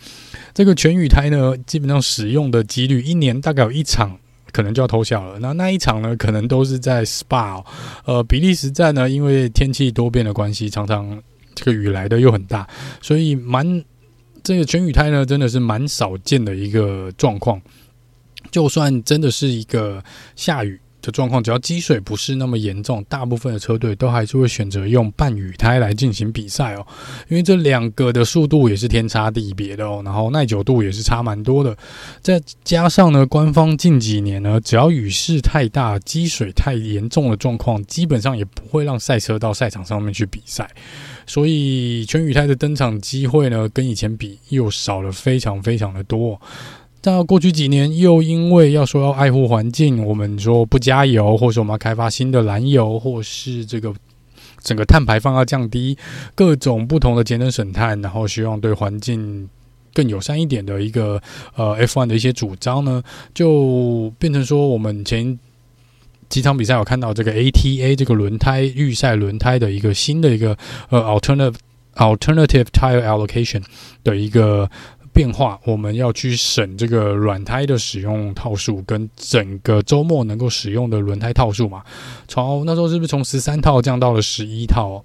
[0.55, 4.17] 这个全雨胎呢，基本上使用的几率，一年大概有一场
[4.51, 5.37] 可能就要偷笑了。
[5.37, 7.63] 那那一场呢，可能都是在 Spa，
[8.05, 11.21] 呃，比利时站呢，因为天气多变的关系，常常
[11.53, 12.67] 这个雨来的又很大，
[13.03, 13.85] 所以蛮
[14.41, 17.61] 这个全雨胎呢，真的是蛮少见的一个状况。
[18.49, 20.03] 就算真的是一个
[20.35, 20.79] 下雨。
[21.01, 26.85] 的状况，只要积水不是那么严重，大部分的车队都还是会选择用半雨胎来进行比赛哦，
[27.29, 31.75] 因为这两个的速度也是天差地别的哦，然后耐久度也是差蛮多的，
[32.21, 40.69] 再加上呢，官方近几年呢，只要雨势太大、积水太严重的状况，基本上也不会让赛车到赛场上面去比赛，
[41.25, 46.39] 所以全雨胎的登场机会呢，跟以前比又少了非常非常的多。
[47.01, 53.93] 在过去几年，又因为要说要爱护环境，我们说不加油，或者我们要开发新的燃油，或是这个
[54.61, 55.97] 整个碳排放要降低，
[56.35, 59.47] 各种不同的节能省碳，然后希望对环境
[59.93, 61.21] 更友善一点的一个
[61.55, 63.01] 呃 F1 的一些主张呢，
[63.33, 65.39] 就变成说我们前
[66.27, 70.57] 几场比赛有看到这个 ATA 这个轮胎预赛轮胎的一个新的一个
[70.89, 71.55] 呃 alternative
[71.95, 73.63] alternative tire allocation
[74.03, 74.69] 的一个。
[75.13, 81.83] 变化，我们要去省这个软胎的使用套数，跟整个周末能够使用的轮胎套数嘛。
[82.27, 85.03] 从那时候是不是从十三套降到了十一套？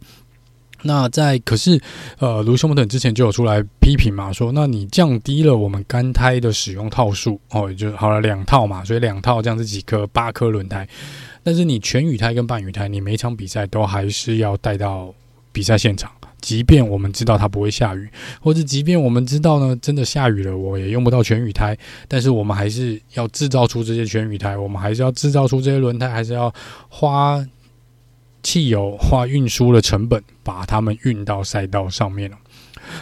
[0.86, 1.80] 那在可是，
[2.18, 10.86] 呃，卢修莫特之前就有出来批评嘛，说那你降低了我们干胎的使用套数哦，就好了两套嘛，所以两套这样子几颗八颗轮胎，
[11.42, 15.14] 但是你全雨胎跟半雨胎，你每场比赛都还是要带到
[15.52, 16.12] 比赛现场。
[16.44, 18.06] 即便我们知道它不会下雨，
[18.38, 21.74] 或者即便我们知道呢，真的下雨了，我也用不到全雨胎，
[22.06, 26.52] 但是我们还是要制造出这些全雨胎，我们还是要制造出这些轮胎，还是要
[26.90, 27.42] 花
[28.42, 32.30] 汽油、花运输的成本，把它们运到赛道上面。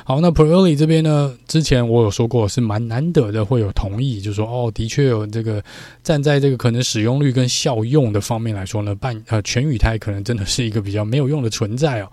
[0.04, 1.34] 好，那 Proli 这边呢？
[1.46, 5.62] 之前我有说过，是蛮难得的会有同意，就是说哦，的确有这个
[6.02, 12.10] 站在这个可能使用率跟效用的方面来说呢，半呃全雨胎可能真的是一个比较没有用的存在哦。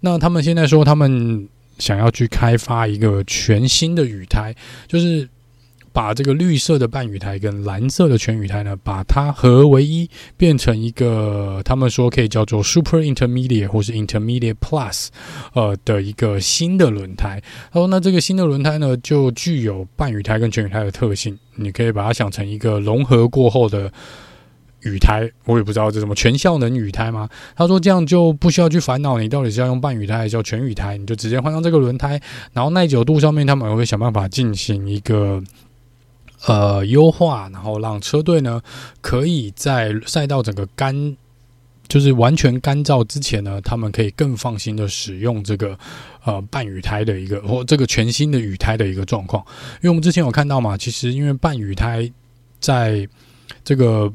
[0.00, 4.54] 那他们现在说，他们想要去开发一个全新的雨胎，
[4.86, 5.28] 就是。
[5.92, 15.08] 把这个绿色的半雨胎跟蓝色的全雨胎呢，把它合为一，变成一个他们说可以叫做 Super Intermediate 或是 Intermediate Plus，
[15.52, 17.42] 呃的一个新的轮胎。
[17.72, 23.92] 他说，那这个新的轮胎呢，就具有半雨胎跟全雨胎的特性，你可以把它想成一个融合过后的
[24.82, 25.28] 雨胎。
[25.44, 27.28] 我也不知道这什么全效能雨胎吗？
[27.56, 32.20] 他说这样就不需要去烦恼你到底是要用半雨胎还是要全雨胎，你就直接换上这个轮胎，
[32.52, 35.42] 然后耐久度上面他们也会想办法进行一个。
[36.46, 38.62] 呃，优化，然后让车队呢，
[39.00, 41.16] 可以在赛道整个干，
[41.86, 45.78] 就是完全干燥之前呢，他们可以更放心的使用这个
[46.24, 49.44] 呃半雨胎的一个或这个全新的雨胎的一个状况。
[49.76, 52.10] 因为我们之前有看到嘛，其实因为半雨胎
[52.58, 53.08] 在
[53.64, 54.12] 这个。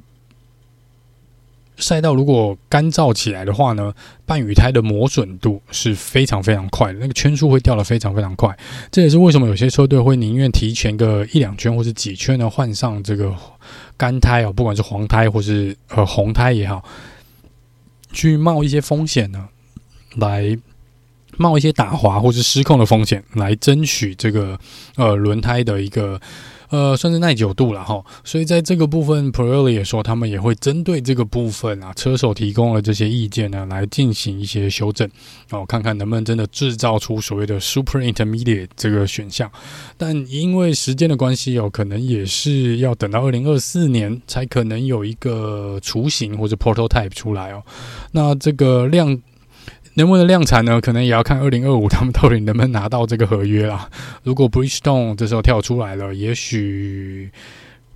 [1.85, 3.93] 赛道如果干燥起来的话呢，
[4.25, 8.57] 半雨胎的磨损度是非常非常快的，那个圈数会掉得非常非常快。
[8.89, 13.31] 这也是为什么有些车队会宁愿提前个一两圈或者几圈呢，换上这个
[13.95, 16.83] 干胎哦，不管是黄胎或是呃红胎也好，
[18.11, 19.47] 去冒一些风险呢，
[20.15, 20.57] 来
[21.37, 24.59] 冒一些打滑或是失控的风险，来争取这个
[24.95, 26.19] 呃轮胎的一个。
[26.75, 35.09] 呃，算是耐久度了哈，所以在这个部分，Pirelli 也说他们也会针对这个部分啊，车手提供了这些意见呢，来进行一些修正，
[35.51, 39.49] 哦，看看能不能真的制造出所谓的 Super Intermediate 这个选项。
[39.95, 47.63] 但因为时间的关系哦，可能也是要等到二零二四年才可能有一个雏形或者 Prototype 出来哦。
[48.11, 49.17] 那这个量。
[49.95, 50.79] 能不能量产呢？
[50.79, 53.89] 可能也要看二零二五他们到底能不能拿到这个合约啦。
[54.23, 57.31] 如果 Bridgestone 这时候跳出来了，也许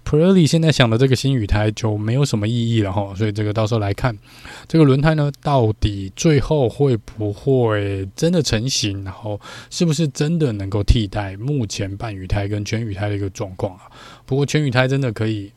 [0.05, 3.13] Pirelli 现在想的这个新雨胎就没有什么意义了哈。
[3.15, 4.17] 所以这个到时候来看，
[4.65, 9.03] 这个轮胎呢，到底最后会不会真的成型？
[9.03, 13.81] 然后是不是真的能够替代目前半雨胎跟全雨胎的一个状况啊？
[14.25, 15.51] 不过全雨胎真的可以，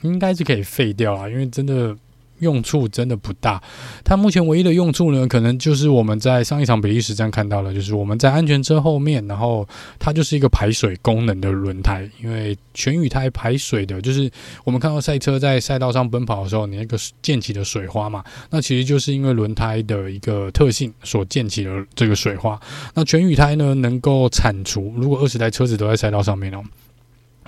[0.00, 1.94] 应该是可以废掉啊，因为真的。
[2.40, 3.62] 用处真的不大，
[4.04, 9.66] 它目前唯一的用处呢，可能就是我们在上一场比利时站看到了，就是我们在安全车后面，然后
[9.98, 14.30] 它就是一个排水功能的轮胎，因为全雨胎排水的，就是
[14.64, 22.60] 我们看到赛车在赛道上奔跑的时候，你那个溅起的水花嘛，那其实就是因为轮胎的一个特性所溅起的这个水花。
[22.94, 26.62] 那全雨胎呢，能够铲除，如果二十台车子都在赛道上面哦。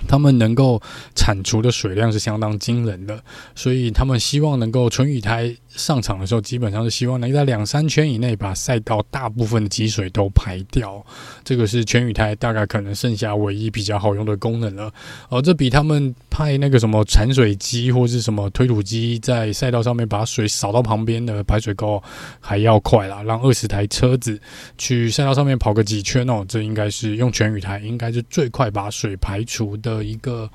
[0.07, 0.81] 他们能够
[1.15, 3.23] 产出的水量是相当惊人的，
[3.55, 11.05] 所以他们希望能够纯雨胎上场的时候，基本上是希望能在两三圈以内把赛道大部分的积水都排掉。
[11.43, 14.93] 这个是全雨胎大概可能剩下唯一比较好用的功能了。
[15.29, 22.03] 而这比他们派那个什么铲水机或是什么推土机在赛道上面把水扫到旁边的排水沟
[22.41, 23.23] 还要快啦。
[23.23, 24.39] 让二十台车子
[24.79, 29.77] 去赛道上面跑个几圈哦，这应该是用全雨胎，应该是最快把水排除。
[29.87, 30.51] 的一个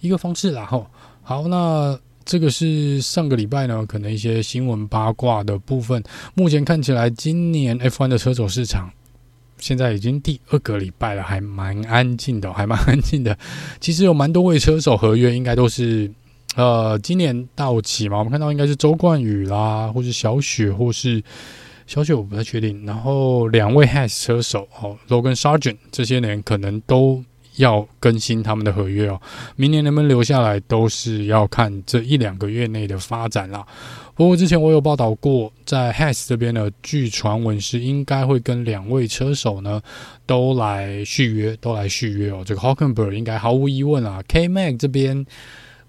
[0.00, 0.84] 一个方式，然后
[1.22, 6.02] 好，那这个是上个礼拜呢，可能一些新闻八卦的部分。
[6.34, 8.90] 目前看起来，今年 F1 的车手市场
[9.58, 13.38] 现在已经第二个礼拜了，还蛮安静的，还蛮安静的。
[13.80, 16.10] 其实有蛮多位车手合约应该都是
[16.56, 18.18] 呃今年到期嘛。
[18.18, 21.22] 我们看到应该是周冠宇啦，或是小雪，或是
[21.86, 22.84] 小雪，我不太确定。
[22.84, 27.24] 然后两位 Haas 车手哦，Logan Sargent 这些年可能都。
[27.56, 29.20] 要更新他们的合约哦。
[29.56, 33.66] 明年能不能留下来，都是要看这一两个月内的发展啦。
[34.14, 39.82] 不过之前我有报道过，在 Has 这边呢，据传闻是应该会跟两位车手呢
[40.24, 42.42] 都来续约，都来续约哦。
[42.46, 45.26] 这个 Hockenberg 应该毫无疑问啊，K-Mag 这边。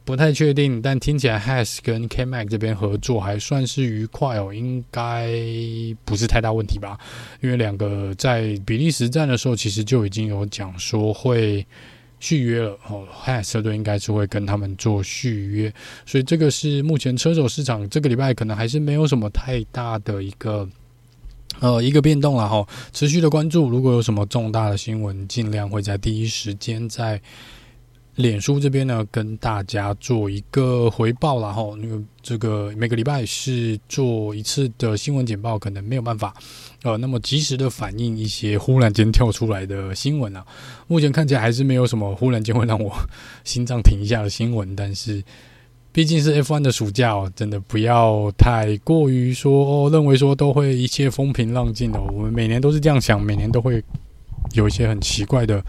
[0.08, 5.30] 不太确定，但听起来 Has 跟 K Mac 这边合作还算是愉快哦，应该
[6.06, 6.98] 不是太大问题吧？
[7.42, 11.68] 因为两个在比利时站的时候，其实就已经有讲说会
[12.22, 13.06] 续约了哦。
[13.26, 15.74] ，Has 车队应该是会跟他们做续约，
[16.06, 20.66] 所以这个是目前车手市场这个礼拜可能还是没有什么太大的一个
[21.60, 22.66] 呃一个变动了哈。
[22.94, 27.20] 持续的关注，如果有什么重大的新闻，尽量会在第一时间在。
[28.18, 36.34] 脸书这边呢，跟大家做一个回报啦，齁，因为这个每个礼拜是做一次的新闻简报，可能没有办法，
[36.82, 40.44] 呃，那么及时的反映一些忽然间跳出来的新闻啊。
[40.88, 42.92] 目前看起来还是没有什么忽然间会让我
[43.44, 45.24] 心脏停一下的新闻，但是
[45.92, 52.02] 毕竟是 F1 的暑假哦，真的不要太过于说哦，认为说都会一切风平浪静的。
[52.02, 53.84] 我们每年都是这样想，每年都会
[54.54, 55.64] 有一些很奇怪的。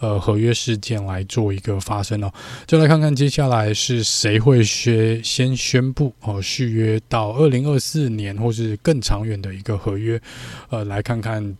[0.00, 2.30] 呃，合约事件来做一个发生哦，
[2.66, 10.20] 就来看看接下来是谁会先先宣布哦续约到二零二四年或是更长远的一个合约，
[10.68, 11.56] 呃，来看看，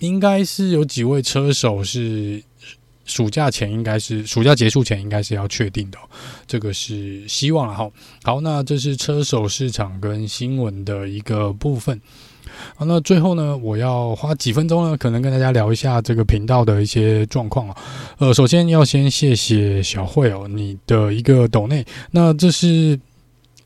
[0.00, 2.42] 应该是有几位车手是
[3.06, 5.98] 暑假前应该是暑假结束前应该是要确定的，
[6.46, 7.88] 这个是希望了哈。
[8.24, 11.98] 好，那这是车手市场跟新闻的一个部分。
[12.74, 17.76] 好，那最后呢，我要花几分钟呢，可能跟大家聊一下这个频道的一些状况啊。
[18.18, 21.84] 呃，首先要先谢谢小慧哦，你的一个抖内。
[22.10, 22.98] 那这是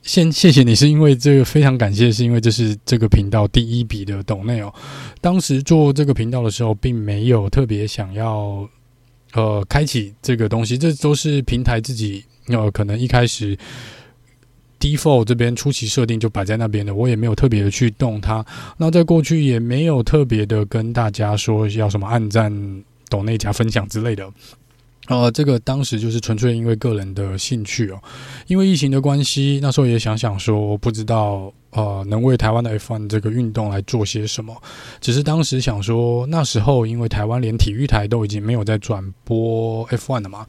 [0.03, 4.73] 先谢谢你，是因为这个非常感谢，是因为这是这个频道第一笔的抖内哦。
[5.21, 8.69] 当时做这个频道的时候，并没有特别想要
[9.33, 13.59] 呃开启这个东西，这都是平台自己呃可能一开始。
[14.81, 18.45] Default 这边初期设定就摆在那边的，我也没有特别的去动它。
[18.79, 22.51] 那在过去也没有特别的跟大家说要什么按赞、
[23.11, 24.27] 抖内加分享之类的。
[25.09, 28.01] 呃，这个当时就是纯粹因为个人的兴趣哦。
[28.47, 34.57] 因为疫情的关系，那时候也想想说，不知道呃能为台湾的 F1 这个运动来做些什么。
[35.01, 40.47] 只是当时想说，那时候因为台湾连体育台都已经没有在转播 F1 了嘛。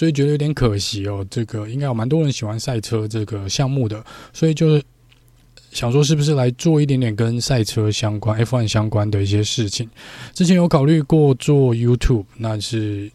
[0.00, 4.82] 所以觉得有点可惜哦，这个应该有蛮多人喜欢赛车这个项目的，所以就是
[5.72, 9.86] 想说是不是来做一点点跟赛车相关、F1 相关的一些事情。
[10.32, 13.10] 之前有考虑过做 YouTube，那是。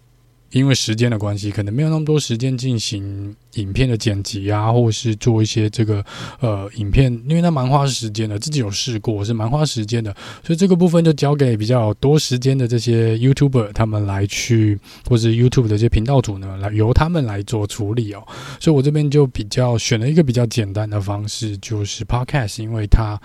[0.55, 6.01] 因为时间的关系，可能没有那么多时间进行影片的剪辑啊，或者是做一些这个
[6.39, 8.39] 呃影片，因为那蛮花时间的。
[8.39, 18.23] 自己有试过，是蛮花时间的，所以这个部分就交给比较多时间的这些 YouTuber 他们来去，或是 YouTube 的这些频道主呢，来由他们来做处理哦。
[18.59, 23.19] 所以我这边就比较选了一个比较简单的方式，就是 Podcast，因为它。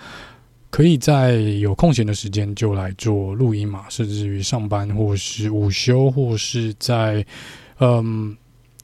[0.71, 7.23] 可以在有空闲的时间就来做录音嘛，甚至于上班或是午休，或是在
[7.79, 8.35] 嗯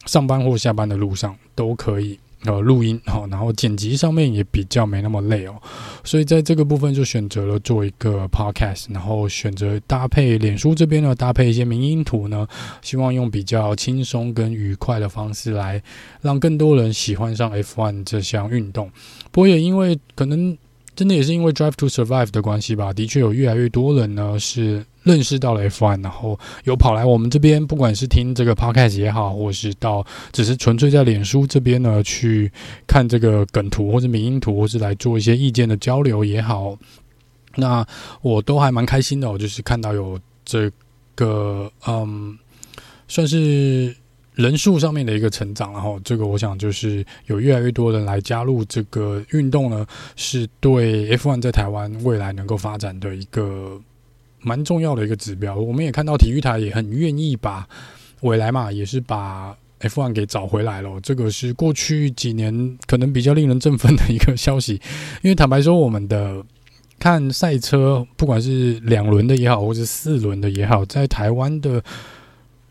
[0.05, 5.55] 上班或下班的路上都可以呃录音好，然后剪辑上面也比较没那么累哦，
[6.03, 12.45] 所以在这个部分就选择了做一个 podcast，然后选择搭配脸书这边呢，搭配一些明音图呢，
[12.81, 15.81] 希望用比较轻松跟愉快的方式来
[16.21, 18.91] 让更多人喜欢上 F1 这项运动。
[19.31, 20.57] 不过也因为可能。
[20.97, 32.51] 真的也是因为 Drive to Survive 的关系吧，的确有越来越多人呢是认识到了 F1，然后有跑来我们这边，不管是听这个 Podcast 也好，或是到只是纯粹在脸书这边呢去
[32.87, 36.75] 看这个梗图或者迷音图，或是来做一些意见的交流也好，
[37.55, 37.85] 那
[38.23, 40.71] 我都还蛮开心的，我就是看到有这
[41.13, 42.35] 个嗯，
[43.07, 43.95] 算是。
[44.37, 49.83] 人数上面的一个成长，然后这个我想就是有越来越多人来加入这个运动呢，
[50.15, 53.81] 是对 F1 在台湾未来能够发展的一个
[54.39, 55.55] 蛮重要的一个指标。
[55.55, 57.67] 我们也看到体育台也很愿意把
[58.21, 60.99] 未来嘛，也是把 F1 给找回来了。
[61.01, 64.73] 这个是过去几年可能比较令人振奋的一个消息，
[65.23, 66.45] 因为坦白说，我们的
[66.99, 71.83] 看赛车，不管是两轮的也好，或者四轮的也好，在台湾的。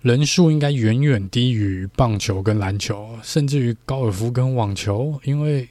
[0.06, 5.20] 人数应该远远低于棒球跟篮球，甚至于高尔夫跟网球。
[5.24, 5.68] 因为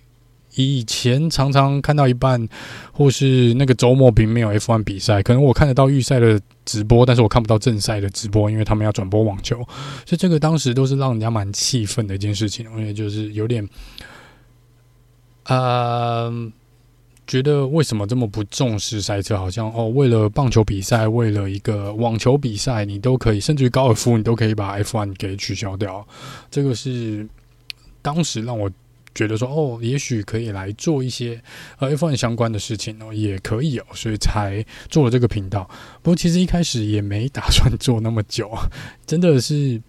[0.56, 2.45] 以前常常看到一半，
[2.91, 9.56] 或是那个周末并没有 F1 比赛，可能我看得到预赛的直播，但是我看不到正赛的直播，因为他们要转播网球。
[10.06, 13.65] 所以这个当时都是让人家蛮气愤的一件事情，因为就是有点，
[15.46, 16.52] 呃。
[17.28, 19.38] 觉得为什么这么不重视赛车？
[19.38, 26.08] 好像哦，为了棒球比赛，为了一个网球比赛，你都可以，甚至于高尔夫，你都可以把 F1 给取消掉。
[26.52, 27.28] 这个是
[28.02, 28.69] 当时让我
[29.13, 31.42] 觉得说，哦，也许可以来做一些
[31.80, 35.69] 呃 F1 相关的事情哦，也可以哦，所以才做了这个频道。
[36.02, 38.52] 不过其实一开始也没打算做那么久，
[39.06, 39.82] 真的是。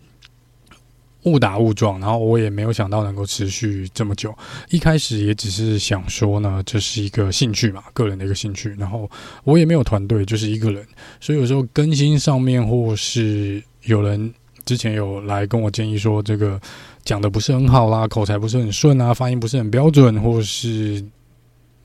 [1.27, 4.33] 误打误撞，然后我也没有想到能够持续这么久。
[4.71, 8.75] 一开始也只是想说呢，这是一个兴趣嘛，个人的一个兴趣。
[8.79, 9.11] 然后
[9.43, 10.87] 我也没有团队，就是一个人，
[11.21, 14.33] 所以有时候更新上面，或是有人
[14.65, 16.61] 之前有来跟我建议说，这个
[17.05, 21.05] 讲的不是很好啦，口才不是很顺啊，发音不是很标准，或是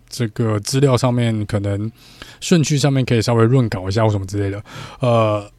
[0.07, 1.91] 这个资料上面可能
[2.39, 4.63] 顺序上面可以稍微润稿一下或什么之类的，
[4.99, 5.51] 呃。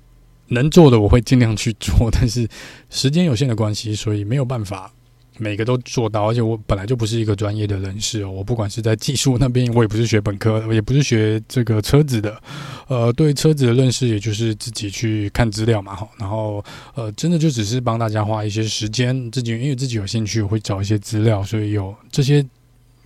[0.52, 2.46] 能做的我会尽量去做， 但是
[2.90, 4.92] 时间有限的关系，所以没有办法
[5.38, 6.28] 每个都做到。
[6.28, 12.40] 而且我本来就不是一个专业的人士哦，我不管是在技术那边，我也不是学本科，也不是学这个车子的。
[12.88, 16.06] 呃，对车子的认识，也就是自己去看资料嘛，哈。
[16.18, 16.62] 然后
[16.94, 22.44] 呃，真的就只是帮大家花一些时间，自己因为自己有兴趣，会找一些资料，所以有这些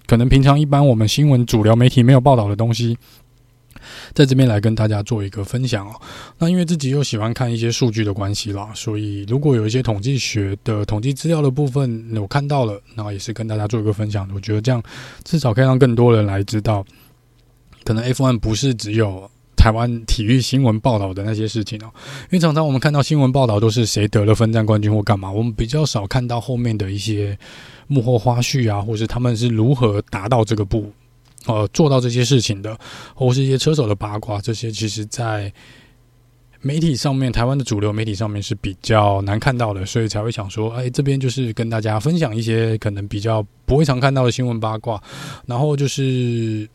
[0.06, 2.98] 可能平常一般我们新闻主流媒体没有报道的东西。
[4.14, 5.94] 在这边来跟大家做一个分享哦。
[6.38, 14.28] 那因为自己又喜欢看一些数据的关系啦，所以如果有一些统计学的统计资料的部分我看到了，然后也是跟大家做一个分享。
[14.34, 14.82] 我觉得这样
[15.24, 16.84] 至少可以让更多人来知道，
[17.84, 21.90] 可能 F1 不是只有台湾体育新闻报道的那些事情哦。
[22.24, 27.38] 因为常常我们看到新闻报道都是谁得了分站冠军或干嘛，我们比较少看到后面的一些
[27.86, 30.92] 幕后花絮啊，或是他们是如何达到这个步。
[31.46, 32.78] 呃，做到这些事情的，
[33.14, 35.52] 或是一些车手的八卦，这些其实，在
[36.60, 45.00] 媒体上面，台湾的主流媒体上面是比较难看到的，所以才会想说，哎，这边就是跟大家分享一些可能比较不会常看到的新闻八卦。
[45.46, 46.68] 然后就是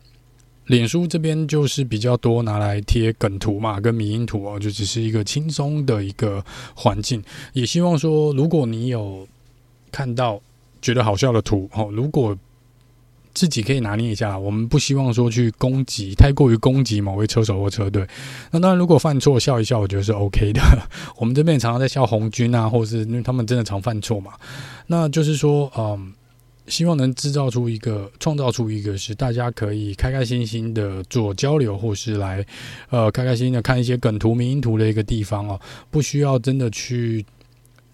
[0.66, 6.42] 脸书这边就是比较多拿来贴梗图嘛，跟迷因图哦，就只是一个轻松的一个
[6.74, 7.22] 环境。
[7.52, 9.26] 也希望说，如果你有
[9.90, 10.40] 看到
[10.80, 12.34] 觉得好笑的图，哦，如果
[13.34, 18.06] 自己可以拿捏一下，我们不希望说去攻击，太过于攻击某位车手或车队。
[18.50, 20.60] 那当然，如果犯错笑一笑，我觉得是 OK 的。
[21.16, 24.32] 我们这边常常在笑红军啊，或是因为他们真的常犯错嘛。
[24.86, 26.12] 那就是说，嗯，
[26.66, 32.44] 希望能制造出一个，创造出一个是大家可以开开心心的做交流，或是来
[32.90, 35.60] 呃开开心心的看一些梗图、迷因图的一个地方哦。
[35.90, 37.24] 不需要真的去，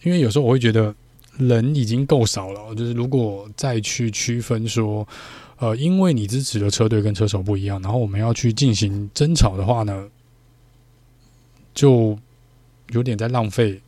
[0.03, 0.95] 因为有时候我会觉得。
[1.39, 5.07] 人已经够少了，就是如果再去区分说，
[5.59, 10.09] 呃，因为你支持的车队跟车手不一样，然后我们要去进行争吵的话呢，
[11.75, 12.19] 就
[12.91, 13.81] 有点在浪费，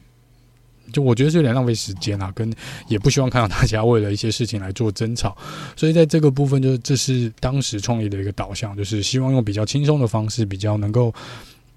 [0.93, 2.53] 就我觉得是有点浪费时间啊，跟
[2.89, 5.37] 也不希望看到大家为了一些事情来做争吵，
[5.77, 11.13] 所以在这个部分，就是这是当时创业的一个导向，就是希望用比较轻松的方式，比较能够。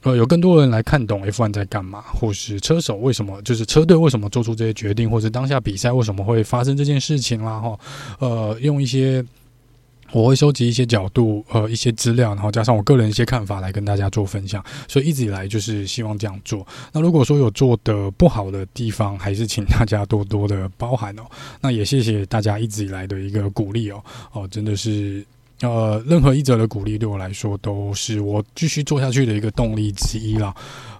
[0.03, 7.79] 呃，有更多人来看懂 F1 在干嘛，或是车手为什么，就是车队为什么做出这些决定，或是当下比赛为什么会发生这件事情啦，哈，
[8.19, 9.23] 呃，用一些
[10.11, 16.67] 我会收集一些角度，呃，一些资料，然后加上我个人一些看法来跟大家做分享，所以一直以来就是希望这样做。
[16.91, 21.23] 那如果说有做的不好的地方，还是请大家多多的包涵哦。
[21.61, 25.25] 那也谢谢大家一直以来的一个鼓励哦，哦，真的是。
[25.61, 30.53] 呃，任何一则的鼓励对我来说都是我继续做下去的一个动力之一啦。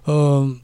[0.04, 0.56] 呃，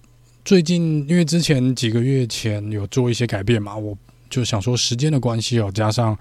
[0.42, 3.94] 最近因为之前几个月前有做一些改变嘛，我
[4.30, 6.16] 就想说时间的关系哦，加上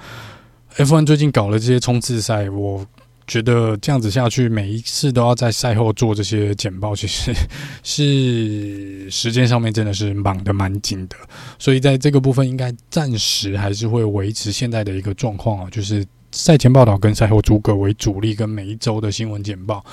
[0.75, 2.85] F1 最近搞了这些冲刺赛，我
[3.25, 7.31] 觉得这样子下去，每一次都要在赛后做这些简报，其实
[7.81, 11.15] 是时间上面真的是忙得蛮紧的。
[11.57, 16.05] 所以在这个部分，应该暂时还是会维持现在的一个状况啊，就是。
[16.31, 19.83] 赛前报道跟赛后诸葛为主力，跟每一周的新闻简报。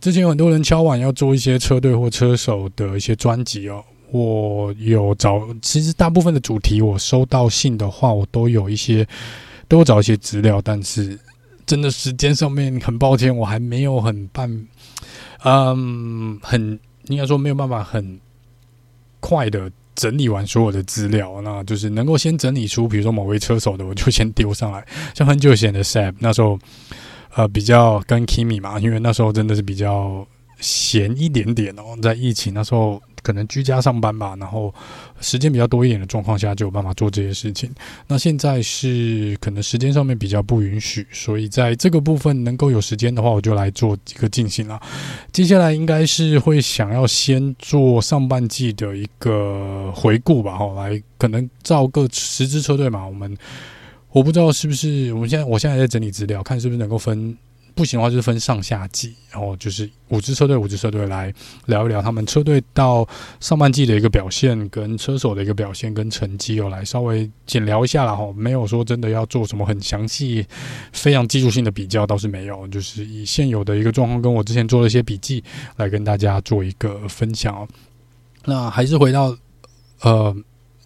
[0.00, 9.06] 之前有很多人敲碗要做一些车队或车手的一些专辑哦，我有找，其实大部分的主题我收到信的话，我都有一些，
[9.68, 11.18] 都找一些资料，但是
[11.66, 14.66] 真的时间上面很抱歉，我还没有很办，
[15.44, 16.78] 嗯，很
[17.08, 18.18] 应该说没有办法很
[19.20, 19.70] 快的。
[19.94, 24.86] 整理完所有的资料，那就是能够先整理出，比如说某位车手的，我就先丢上来。
[25.14, 26.58] 像很久前的 Sab，那时候
[27.34, 30.26] 呃比较跟 Kimi 嘛，因为那时候真的是比较
[30.60, 33.00] 闲一点点哦，在疫情那时候。
[33.22, 34.74] 可能居家上班吧，然后
[35.20, 37.70] 时间比较多一点的状况下，就有办法做这些事情。
[38.06, 44.80] 那现在是可能时间上面比较不允许，所以在这个部分能够有时间的话，我就来做一个进行了。
[45.32, 53.36] 接下来应该是会想要先做上半季的一个回顾吧，哈，来可能照各十支车队嘛，我们
[54.10, 57.36] 我不知道是不是我们现在我现在在整理资料，看是不是能够分。
[57.74, 61.32] 不行的话，就是分上下季，然后就是五支车队，五支车队来
[61.66, 63.06] 聊一聊他们车队到
[63.40, 68.14] 上半季的一个表现，跟车手的一个表现跟成绩哦，来稍微简聊一下啦。
[68.14, 70.46] 哈，没有说真的要做什么很详细、
[70.92, 75.42] 非常技术性的比较，倒是没有，就是以现有的一个状况，跟我之前做了一些笔记
[75.76, 77.68] 来跟大家做一个分享哦。
[78.44, 79.36] 那还是回到
[80.02, 80.36] 呃。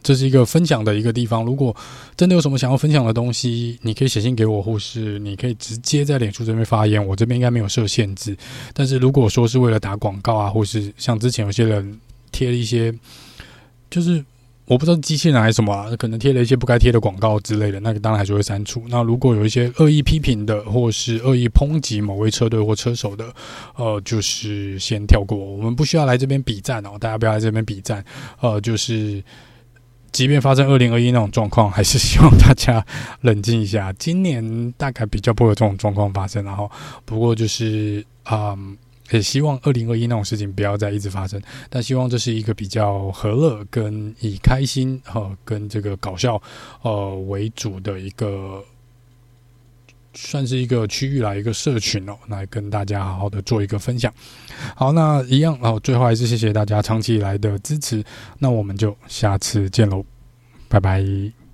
[0.06, 1.44] 这是一个分享的一个地方。
[1.44, 1.74] 如果
[2.16, 7.04] 真的有什么想要分享的东西，你可以写信给我，或是你可以直接在脸书这边发言。
[7.04, 8.36] 我这边应该没有设限制。
[8.72, 12.00] 但是如果说是为了打广告啊，或是像之前有些人
[12.30, 12.94] 贴了一些，
[13.90, 14.24] 就是
[14.66, 18.84] 我不知道机器人还是什么啊，可能贴了一些不该贴的广告之类的，那个当然还是会删除。
[18.88, 23.34] 那如果有一些恶意批评的，或是恶意抨击某位车队或车手的，
[23.74, 25.36] 呃，就是先跳过。
[25.36, 28.04] 我们不需要来这边比赞哦，大家不要来这边比赞。
[28.40, 29.20] 呃，就是。
[30.16, 32.82] 即便发生二零二一那种状况，还是希望大家
[33.20, 33.92] 冷静一下。
[33.98, 36.70] 今年大概比较不会有这种状况发生，然后
[37.04, 38.78] 不过就是啊、嗯，
[39.10, 41.38] 也希望二零二一那种事情不要再一直发生。
[41.68, 46.40] 但希望这是一个比较和乐、跟以开心和跟这个搞笑
[46.80, 48.64] 呃为主的一个。
[50.16, 54.12] 算是一个区域来一个社群哦，来跟大家好好的做一个分享。
[54.74, 58.02] 好，那一样哦，最后还是谢谢大家长期以来的支持。
[58.38, 60.04] 那我们就下次见喽，
[60.68, 61.45] 拜拜。